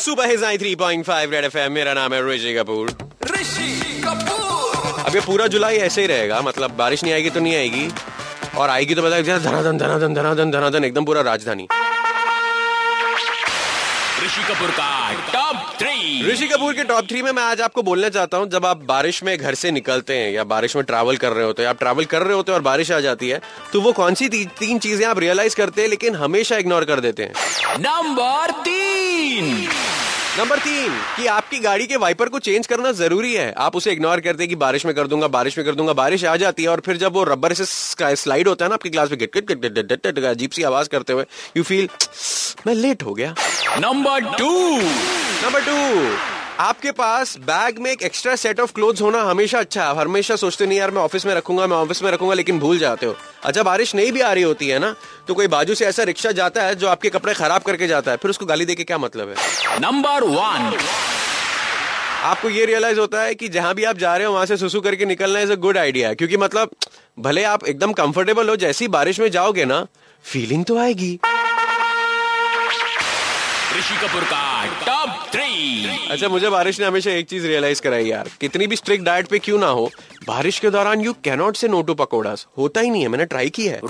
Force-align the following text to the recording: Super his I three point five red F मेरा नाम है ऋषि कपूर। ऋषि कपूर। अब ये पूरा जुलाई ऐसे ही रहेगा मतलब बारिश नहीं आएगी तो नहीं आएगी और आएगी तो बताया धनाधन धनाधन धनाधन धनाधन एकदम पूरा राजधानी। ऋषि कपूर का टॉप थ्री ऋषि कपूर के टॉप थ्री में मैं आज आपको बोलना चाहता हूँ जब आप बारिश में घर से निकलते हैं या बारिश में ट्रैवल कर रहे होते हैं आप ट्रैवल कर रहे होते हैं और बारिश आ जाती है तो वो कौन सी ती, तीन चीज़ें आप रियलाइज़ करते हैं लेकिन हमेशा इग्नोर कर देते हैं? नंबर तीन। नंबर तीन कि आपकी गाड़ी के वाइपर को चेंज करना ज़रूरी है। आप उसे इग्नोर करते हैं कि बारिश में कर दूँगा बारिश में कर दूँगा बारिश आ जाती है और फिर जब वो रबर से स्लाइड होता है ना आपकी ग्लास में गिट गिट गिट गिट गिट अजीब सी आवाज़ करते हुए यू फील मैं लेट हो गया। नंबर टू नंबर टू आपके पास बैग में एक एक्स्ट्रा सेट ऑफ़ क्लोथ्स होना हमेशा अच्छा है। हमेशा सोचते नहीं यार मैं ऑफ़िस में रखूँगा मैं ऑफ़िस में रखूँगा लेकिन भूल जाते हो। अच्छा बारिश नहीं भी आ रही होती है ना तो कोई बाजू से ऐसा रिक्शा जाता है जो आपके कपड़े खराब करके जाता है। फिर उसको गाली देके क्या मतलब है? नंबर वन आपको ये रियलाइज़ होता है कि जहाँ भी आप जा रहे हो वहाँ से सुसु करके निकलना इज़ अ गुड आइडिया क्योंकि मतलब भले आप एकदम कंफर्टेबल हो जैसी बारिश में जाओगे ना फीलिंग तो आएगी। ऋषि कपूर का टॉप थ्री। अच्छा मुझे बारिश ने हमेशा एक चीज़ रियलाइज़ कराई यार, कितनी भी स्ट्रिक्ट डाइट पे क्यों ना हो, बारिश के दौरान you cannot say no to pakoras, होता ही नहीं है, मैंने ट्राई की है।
Super 0.00 0.28
his 0.28 0.44
I 0.44 0.58
three 0.58 0.74
point 0.76 1.04
five 1.04 1.32
red 1.32 1.44
F 1.44 1.56
मेरा 1.70 1.92
नाम 1.94 2.14
है 2.14 2.20
ऋषि 2.28 2.54
कपूर। 2.54 2.90
ऋषि 3.30 4.02
कपूर। 4.04 5.00
अब 5.00 5.14
ये 5.14 5.20
पूरा 5.20 5.46
जुलाई 5.54 5.76
ऐसे 5.78 6.00
ही 6.00 6.06
रहेगा 6.06 6.40
मतलब 6.42 6.76
बारिश 6.76 7.02
नहीं 7.04 7.12
आएगी 7.14 7.30
तो 7.30 7.40
नहीं 7.40 7.56
आएगी 7.56 7.88
और 8.58 8.70
आएगी 8.70 8.94
तो 8.94 9.02
बताया 9.02 9.38
धनाधन 9.38 9.78
धनाधन 9.78 10.14
धनाधन 10.14 10.50
धनाधन 10.50 10.84
एकदम 10.84 11.04
पूरा 11.04 11.20
राजधानी। 11.22 11.66
ऋषि 14.24 14.42
कपूर 14.44 14.70
का 14.70 14.88
टॉप 15.32 15.56
थ्री 15.78 16.22
ऋषि 16.22 16.46
कपूर 16.48 16.74
के 16.74 16.84
टॉप 16.84 17.08
थ्री 17.08 17.22
में 17.22 17.30
मैं 17.32 17.42
आज 17.42 17.60
आपको 17.60 17.82
बोलना 17.82 18.08
चाहता 18.08 18.36
हूँ 18.36 18.48
जब 18.50 18.66
आप 18.66 18.82
बारिश 18.86 19.22
में 19.24 19.36
घर 19.38 19.54
से 19.54 19.70
निकलते 19.70 20.16
हैं 20.16 20.30
या 20.32 20.44
बारिश 20.44 20.76
में 20.76 20.84
ट्रैवल 20.84 21.16
कर 21.16 21.32
रहे 21.32 21.44
होते 21.44 21.62
हैं 21.62 21.68
आप 21.68 21.78
ट्रैवल 21.78 22.04
कर 22.04 22.22
रहे 22.22 22.34
होते 22.34 22.52
हैं 22.52 22.58
और 22.58 22.62
बारिश 22.64 22.90
आ 22.92 23.00
जाती 23.00 23.28
है 23.28 23.40
तो 23.72 23.80
वो 23.80 23.92
कौन 23.92 24.14
सी 24.14 24.28
ती, 24.28 24.44
तीन 24.58 24.78
चीज़ें 24.78 25.06
आप 25.06 25.18
रियलाइज़ 25.18 25.56
करते 25.56 25.82
हैं 25.82 25.88
लेकिन 25.88 26.14
हमेशा 26.16 26.56
इग्नोर 26.56 26.84
कर 26.84 27.00
देते 27.00 27.22
हैं? 27.22 27.32
नंबर 27.80 28.50
तीन। 28.62 29.68
नंबर 30.40 30.58
तीन 30.58 30.92
कि 31.16 31.26
आपकी 31.28 31.58
गाड़ी 31.60 31.86
के 31.86 31.96
वाइपर 31.96 32.28
को 32.28 32.38
चेंज 32.38 32.66
करना 32.66 32.92
ज़रूरी 32.92 33.34
है। 33.34 33.52
आप 33.58 33.74
उसे 33.76 33.92
इग्नोर 33.92 34.20
करते 34.20 34.42
हैं 34.42 34.48
कि 34.48 34.56
बारिश 34.56 34.86
में 34.86 34.94
कर 34.94 35.06
दूँगा 35.06 35.28
बारिश 35.28 35.58
में 35.58 35.64
कर 35.66 35.74
दूँगा 35.74 35.92
बारिश 35.92 36.24
आ 36.24 36.36
जाती 36.36 36.62
है 36.62 36.68
और 36.68 36.80
फिर 36.86 36.96
जब 36.96 37.12
वो 37.12 37.24
रबर 37.24 37.52
से 37.54 37.64
स्लाइड 38.16 38.48
होता 38.48 38.64
है 38.64 38.68
ना 38.68 38.74
आपकी 38.74 38.90
ग्लास 38.90 39.10
में 39.10 39.18
गिट 39.18 39.34
गिट 39.34 39.46
गिट 39.48 39.72
गिट 39.74 40.06
गिट 40.06 40.24
अजीब 40.24 40.50
सी 40.50 40.62
आवाज़ 40.62 40.88
करते 40.88 41.12
हुए 41.12 41.24
यू 41.56 41.62
फील 41.62 41.88
मैं 42.66 42.74
लेट 42.74 43.02
हो 43.02 43.14
गया। 43.14 43.34
नंबर 43.78 44.36
टू 44.38 44.50
नंबर 44.80 45.60
टू 45.60 45.76
आपके 46.60 46.90
पास 46.92 47.36
बैग 47.38 47.78
में 47.78 47.90
एक 47.90 48.02
एक्स्ट्रा 48.02 48.34
सेट 48.36 48.58
ऑफ़ 48.60 48.72
क्लोथ्स 48.74 49.02
होना 49.02 49.20
हमेशा 49.22 49.58
अच्छा 49.58 49.84
है। 49.84 49.94
हमेशा 49.96 50.36
सोचते 50.36 50.66
नहीं 50.66 50.78
यार 50.78 50.90
मैं 50.90 51.02
ऑफ़िस 51.02 51.24
में 51.26 51.34
रखूँगा 51.34 51.66
मैं 51.66 51.76
ऑफ़िस 51.76 52.02
में 52.02 52.10
रखूँगा 52.10 52.34
लेकिन 52.34 52.58
भूल 52.58 52.78
जाते 52.78 53.06
हो। 53.06 53.14
अच्छा 53.44 53.62
बारिश 53.62 53.94
नहीं 53.94 54.10
भी 54.12 54.20
आ 54.20 54.32
रही 54.32 54.42
होती 54.42 54.68
है 54.68 54.78
ना 54.78 54.94
तो 55.28 55.34
कोई 55.34 55.46
बाजू 55.46 55.74
से 55.74 55.86
ऐसा 55.86 56.02
रिक्शा 56.02 56.32
जाता 56.32 56.62
है 56.62 56.74
जो 56.74 56.88
आपके 56.88 57.10
कपड़े 57.10 57.34
खराब 57.34 57.62
करके 57.62 57.86
जाता 57.86 58.10
है। 58.10 58.16
फिर 58.16 58.30
उसको 58.30 58.46
गाली 58.46 58.64
देके 58.64 58.84
क्या 58.84 58.98
मतलब 58.98 59.28
है? 59.28 59.34
नंबर 59.80 60.24
वन 60.24 60.72
आपको 62.24 62.48
ये 62.48 62.64
रियलाइज़ 62.66 62.98
होता 63.00 63.22
है 63.22 63.34
कि 63.34 63.48
जहाँ 63.48 63.74
भी 63.74 63.84
आप 63.84 63.98
जा 63.98 64.16
रहे 64.16 64.26
हो 64.26 64.32
वहाँ 64.32 64.46
से 64.46 64.56
सुसु 64.56 64.80
करके 64.80 65.04
निकलना 65.06 65.40
इज़ 65.40 65.52
अ 65.52 65.56
गुड 65.56 65.78
आइडिया 65.78 66.14
क्योंकि 66.14 66.36
मतलब 66.36 66.70
भले 67.18 67.44
आप 67.44 67.66
एकदम 67.66 67.92
कंफर्टेबल 67.92 68.48
हो 68.48 68.56
जैसी 68.56 68.88
बारिश 68.90 69.20
में 69.20 69.30
जाओगे 69.30 69.64
ना 69.64 69.86
फीलिंग 70.24 70.64
तो 70.64 70.78
आएगी। 70.78 71.18
ऋषि 73.78 73.96
कपूर 73.96 74.24
का 74.24 74.64
टॉप 74.86 75.28
थ्री। 75.32 76.08
अच्छा 76.10 76.28
मुझे 76.28 76.48
बारिश 76.50 76.78
ने 76.80 76.86
हमेशा 76.86 77.10
एक 77.10 77.26
चीज़ 77.28 77.46
रियलाइज़ 77.46 77.82
कराई 77.82 78.06
यार, 78.06 78.28
कितनी 78.40 78.66
भी 78.66 78.76
स्ट्रिक्ट 78.76 79.04
डाइट 79.04 79.26
पे 79.26 79.38
क्यों 79.38 79.58
ना 79.58 79.66
हो, 79.68 79.90
बारिश 80.26 80.58
के 80.58 80.70
दौरान 80.70 81.00
you 81.00 81.12
cannot 81.24 81.56
say 81.56 81.68
no 81.68 81.82
to 81.82 81.94
pakoras, 81.94 82.46
होता 82.58 82.80
ही 82.80 82.90
नहीं 82.90 83.02
है, 83.02 83.08
मैंने 83.08 83.24
ट्राई 83.24 83.50
की 83.50 83.66
है। 83.66 83.80